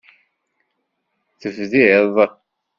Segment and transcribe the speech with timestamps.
[1.41, 2.15] Tebdiḍ.